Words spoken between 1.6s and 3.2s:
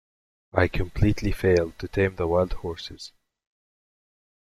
to tame the wild horses.